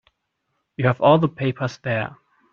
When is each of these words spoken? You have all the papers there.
You 0.77 0.87
have 0.87 0.99
all 0.99 1.19
the 1.19 1.27
papers 1.27 1.77
there. 1.77 2.17